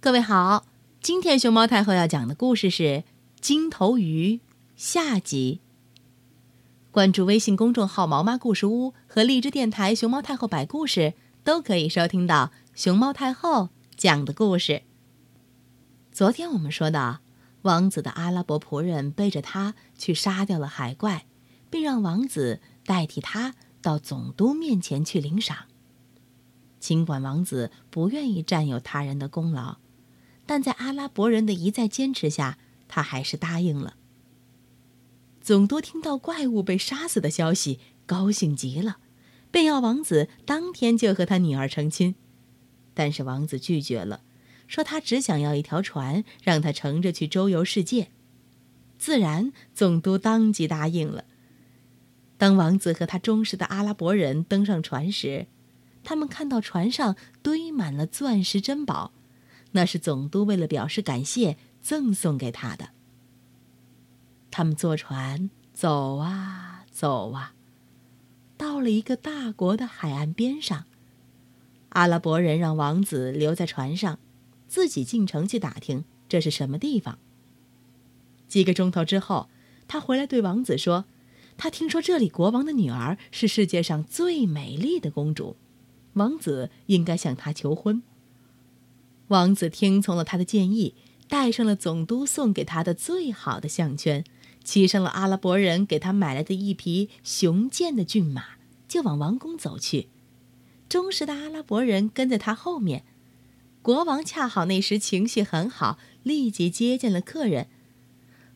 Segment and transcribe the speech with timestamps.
[0.00, 0.64] 各位好，
[1.02, 2.82] 今天熊猫太后要讲的故事是
[3.40, 4.34] 《金头鱼》
[4.76, 5.58] 下集。
[6.92, 14.82] 关注微信公众号“毛妈故事屋”和荔枝电台“熊猫太后摆故事”，都可以收听到熊猫太后讲的故事。
[16.12, 17.18] 昨天我们说到，
[17.62, 21.26] 王子的阿拉伯仆人背着他去杀掉了海怪，
[21.68, 25.56] 并让王子代替他到总督面前去领赏。
[26.78, 29.78] 尽管王子不愿意占有他人的功劳。
[30.48, 32.56] 但在阿拉伯人的一再坚持下，
[32.88, 33.96] 他还是答应了。
[35.42, 38.96] 总督听到怪物被杀死的消息，高兴极了，
[39.50, 42.14] 便要王子当天就和他女儿成亲。
[42.94, 44.22] 但是王子拒绝了，
[44.66, 48.08] 说他只想要一条船，让他乘着去周游世界。
[48.98, 51.26] 自然，总督当即答应了。
[52.38, 55.46] 当王子和他忠实的阿拉伯人登上船时，
[56.02, 59.12] 他们看到船上堆满了钻石珍宝。
[59.72, 62.90] 那是总督为了表示感谢赠送给他的。
[64.50, 67.54] 他们坐船走啊走啊，
[68.56, 70.86] 到了一个大国的海岸边上。
[71.90, 74.18] 阿拉伯人让王子留在船上，
[74.66, 77.18] 自己进城去打听这是什么地方。
[78.48, 79.48] 几个钟头之后，
[79.86, 81.04] 他回来对王子说
[81.56, 85.56] ：“他听说这里国王的女儿是世界上最美丽的公主，
[86.14, 88.02] 王子应该向她求婚。”
[89.28, 90.94] 王子听从了他的建议，
[91.28, 94.24] 戴上了总督送给他的最好的项圈，
[94.64, 98.44] 骑上了阿拉伯人给他买来的一匹雄健的骏马，
[98.88, 100.08] 就往王宫走去。
[100.88, 103.04] 忠实的阿拉伯人跟在他后面。
[103.82, 107.68] 国王恰好那时情绪很好，立即接见了客人。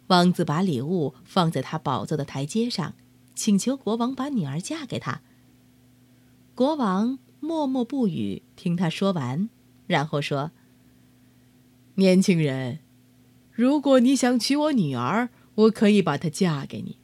[0.07, 2.95] 王子把礼物放在他宝座的台阶上，
[3.35, 5.21] 请求国王把女儿嫁给他。
[6.55, 9.51] 国王默默不语，听他说完，
[9.87, 10.51] 然后说。
[11.97, 12.79] 年轻人，
[13.53, 16.97] 如果你想娶我女儿，我可以把她嫁给你。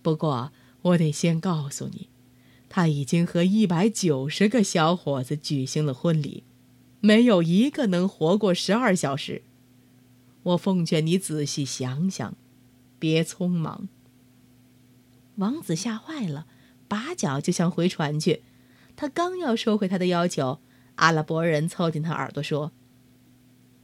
[0.00, 2.08] 不过，我得先告诉你，
[2.70, 6.44] 她已经和一百九十个小伙子举行了婚礼，
[7.00, 9.42] 没有一个能活过十二小时。
[10.44, 12.34] 我奉劝你仔细想想，
[12.98, 13.88] 别匆忙。
[15.34, 16.46] 王子吓坏了，
[16.88, 18.42] 拔脚就想回船去。
[18.96, 20.60] 他刚要收回他的要求，
[20.94, 22.72] 阿拉伯人凑近他耳朵说。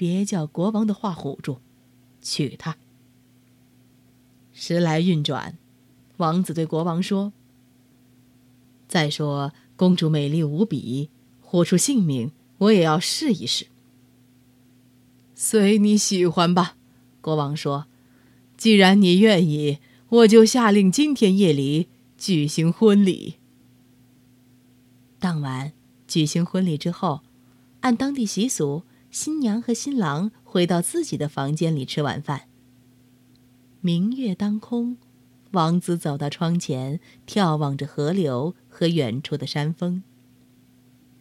[0.03, 1.59] 别叫国王的话唬住，
[2.21, 2.77] 娶她。
[4.53, 5.57] 时来运转，
[6.17, 7.33] 王子对国王说
[8.89, 11.09] ：“再说，公主美丽无比，
[11.41, 13.69] 豁出性命，我也要试一试。”
[15.37, 16.77] 随你喜欢吧，
[17.21, 17.87] 国王说
[18.59, 21.87] ：“既然你愿意，我就下令今天夜里
[22.19, 23.37] 举行婚礼。”
[25.21, 25.73] 当晚
[26.09, 27.21] 举行婚礼之后，
[27.83, 28.83] 按当地习俗。
[29.13, 32.49] 新娘和新郎回到自己的房间里吃晚饭。
[33.83, 34.97] 明月当空，
[35.51, 40.03] 王子走到窗前，眺望着河流和远处的山峰。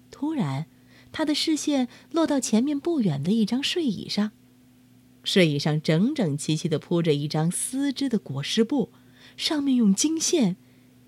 [0.09, 0.68] 突然，
[1.12, 4.31] 他的视线落到前面不远的一张睡椅上，
[5.25, 8.94] 睡椅上整整齐齐地铺着一张丝织的裹尸布，
[9.35, 10.56] 上面用金线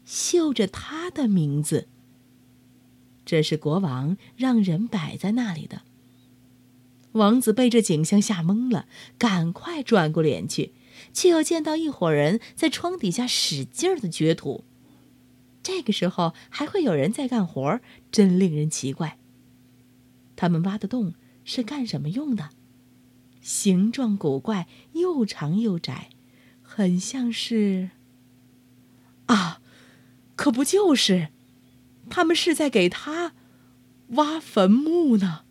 [0.04, 1.88] 绣着他的名字。
[3.24, 5.84] 这是国王让人摆在那里的。
[7.14, 8.88] 王子被这景象吓懵了，
[9.18, 10.74] 赶快转过脸去，
[11.12, 14.64] 却又见到一伙人在窗底下使劲儿的掘土。
[15.62, 17.80] 这个时候还会有人在干活，
[18.12, 19.18] 真令人奇怪。
[20.36, 21.14] 他们挖的洞
[21.46, 22.50] 是干什么用的？
[23.42, 26.10] 形状古怪，又长又窄，
[26.62, 27.92] 很像是……
[29.28, 29.62] 啊，
[30.36, 31.30] 可不就是？
[32.10, 33.34] 他们是在给他
[34.10, 35.46] 挖坟墓呢。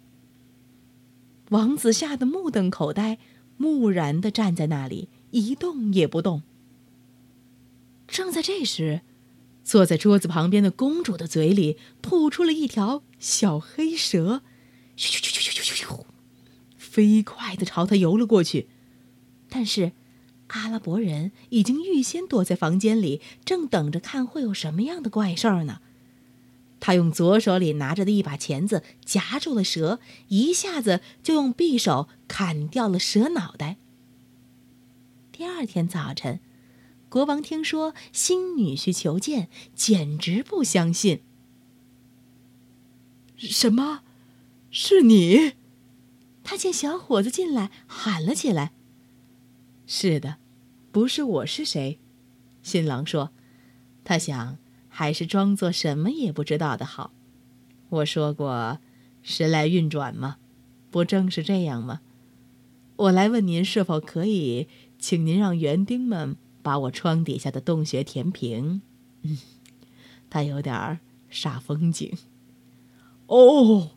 [1.52, 3.18] 王子吓得目瞪口呆，
[3.58, 6.42] 木然的站在那里，一动也不动。
[8.08, 9.02] 正在这时，
[9.62, 14.40] 坐在桌子旁边的公主的嘴里吐出了一条小黑蛇，
[14.96, 16.04] 咻咻咻咻咻咻咻，
[16.78, 18.68] 飞快的朝他游了过去。
[19.50, 19.92] 但是，
[20.46, 25.82] 阿拉伯人已经预先躲在房间里，正等着看会有什么样的怪事儿呢。
[26.84, 33.76] 他用左手里拿着的一把钳子夹住了蛇，一下子就用匕首砍掉了蛇脑袋。
[35.30, 36.40] 第二天早晨，
[37.08, 41.22] 国王听说新女婿求见，简直不相信。
[43.36, 44.00] 什么？
[44.72, 45.52] 是你？
[46.42, 48.72] 他见小伙子进来，喊了起来
[49.86, 50.38] ：“是的，
[50.90, 52.00] 不是我是谁？”
[52.64, 53.30] 新郎说
[54.02, 54.58] ：“他想。”
[54.94, 57.12] 还是装作什么也不知道的好。
[57.88, 58.78] 我说过，
[59.22, 60.36] 时来运转吗？
[60.90, 62.02] 不正是这样吗？
[62.96, 64.68] 我来问您，是否可以
[64.98, 68.82] 请您让园丁们把我窗底下的洞穴填平？
[69.22, 69.38] 嗯，
[70.28, 71.00] 他有点儿
[71.30, 72.12] 煞风景。
[73.28, 73.92] 哦，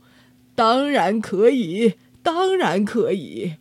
[0.55, 3.55] 当然可以，当然可以，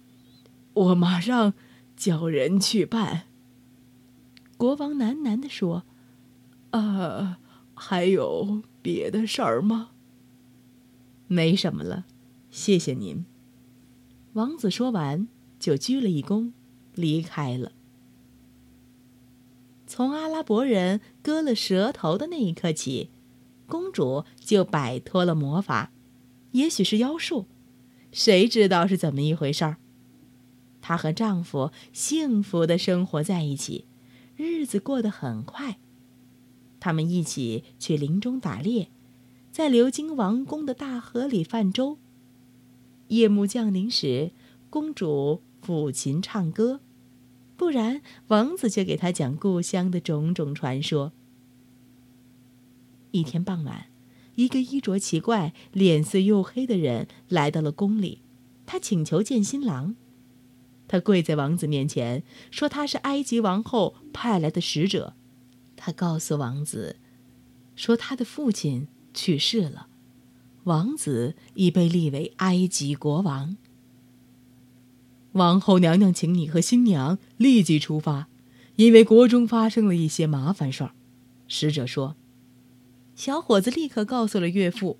[0.73, 1.55] 我马上
[1.97, 3.25] 叫人去办。
[4.57, 5.83] 国王喃喃地说
[6.75, 7.37] ：“呃，
[7.75, 9.91] 还有别的事儿吗
[11.29, 12.05] ？”“没什么了，
[12.51, 13.25] 谢谢您。”
[14.35, 15.29] 王子说完，
[15.61, 16.51] 就鞠了一躬，
[16.97, 17.71] 离开了。
[19.87, 23.11] 从阿拉伯人割了舌头的那一刻起，
[23.69, 25.93] 公主就摆脱了魔法，
[26.51, 27.47] 也许是妖术，
[28.11, 29.77] 谁知道是怎么一回事儿？
[30.81, 33.85] 她和丈夫幸福的生活在一起。
[34.35, 35.79] 日子过得很快，
[36.85, 38.91] 他们一起去林中打猎，
[39.51, 41.97] 在流经王宫的大河里泛舟。
[43.09, 44.33] 夜幕降临时，
[44.69, 46.83] 公主抚琴唱歌，
[47.57, 51.13] 不然王子却给她讲故乡的种种传说。
[53.13, 53.87] 一天傍晚，
[54.35, 58.21] 一个衣着奇怪、脸色黝黑的人来到了宫里，
[58.67, 59.97] 他请求见新郎。
[60.87, 65.15] 他跪在王子面前，说他是埃及王后派来的使者。
[65.87, 66.97] 他告诉王子，
[67.77, 69.89] 说他的父亲去世了，
[70.63, 73.59] 王子已被立为埃及国王。
[75.33, 78.29] 王后娘娘请你和新娘立即出发，
[78.77, 80.95] 因为国中发生了一些麻烦事儿。
[81.49, 82.17] 使者说，
[83.15, 84.99] 小伙子立刻告诉了岳父。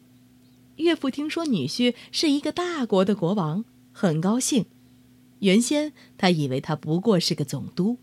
[0.77, 4.67] 岳父听说女婿是一个大国的国王，很高兴。
[5.39, 7.97] 原先他以为他不过是个总督。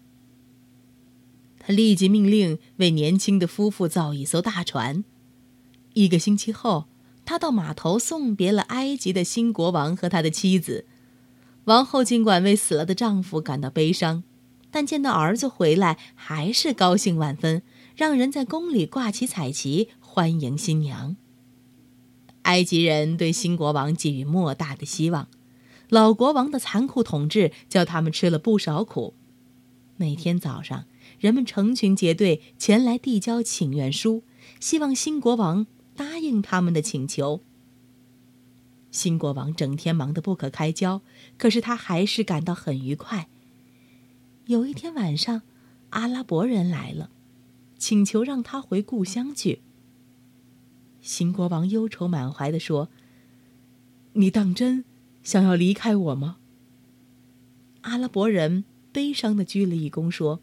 [1.63, 5.03] 他立即命令为年轻的夫妇造一艘大船。
[5.93, 6.87] 一个星期后，
[7.23, 10.85] 他到码头送别了埃及的新国王和他的妻子。
[11.65, 14.23] 王后尽管为死了的丈夫感到悲伤，
[14.71, 17.61] 但见到儿子回来，还是高兴万分，
[17.95, 21.15] 让人在宫里挂起彩旗欢迎新娘。
[22.43, 25.27] 埃及人对新国王寄予莫大的希望。
[25.89, 29.13] 老国王的残酷统治叫他们吃了不少苦。
[29.97, 30.85] 每天早上，
[31.21, 34.23] 人们成群结队前来递交请愿书，
[34.59, 37.44] 希望新国王答应他们的请求。
[38.89, 41.03] 新国王整天忙得不可开交，
[41.38, 43.29] 可是他还是感到很愉快。
[44.47, 45.44] 有一天晚上，
[45.91, 47.12] 阿拉伯人来了，
[47.77, 49.62] 请求让他回故乡去。
[51.01, 52.89] 新国王忧愁满怀地说
[54.13, 54.83] ：“你当真？”
[55.21, 56.38] 想要离开我吗？
[57.81, 60.41] 阿拉伯人悲伤的鞠了一躬，说：“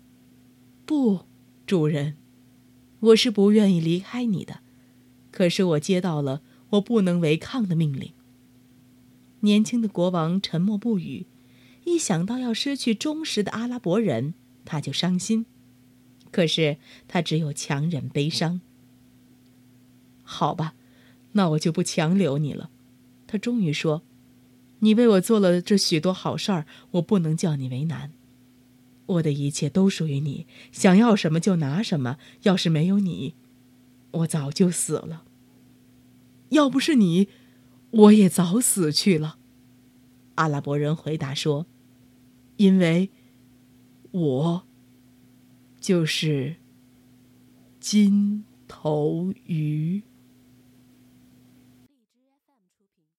[0.89, 1.27] 不，
[1.67, 2.17] 主人，
[3.01, 4.61] 我是不愿意离开你的。
[5.31, 6.41] 可是我接到了
[6.71, 8.15] 我不能违抗的命令。”
[9.41, 11.27] 年轻的国王沉默不语，
[11.85, 14.33] 一想到要失去忠实的阿拉伯人，
[14.65, 15.45] 他就伤心。
[16.31, 18.63] 可是他只有强忍悲伤。
[20.23, 20.73] 好吧，
[21.33, 22.71] 那我就不强留你了。
[23.27, 24.03] 他终于说。
[24.79, 28.13] 你为我做了这许多好事儿，我不能叫你为难。
[29.09, 32.19] 我的一切都属于你，想要什么就拿什么。
[32.43, 33.35] 要是没有你，
[34.11, 35.25] 我早就死了。
[36.51, 37.29] 要不是你，
[37.91, 39.39] 我也早死去了。
[40.35, 41.67] 阿拉伯人回答说
[42.59, 43.11] ：“因为，
[44.11, 44.67] 我
[45.81, 46.57] 就是
[47.81, 50.03] 金头鱼。”